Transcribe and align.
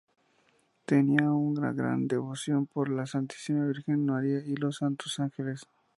Tenía 0.87 1.29
una 1.31 1.73
gran 1.73 2.07
devoción 2.07 2.65
por 2.65 2.89
la 2.89 3.05
Santísima 3.05 3.67
Virgen 3.67 4.03
María 4.07 4.39
y 4.39 4.55
los 4.55 4.77
Santos 4.77 5.19
Ángeles. 5.19 5.67